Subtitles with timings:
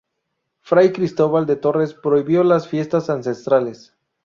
[0.61, 3.93] Fray Cristóbal de Torres prohibió las fiestas ancestrales.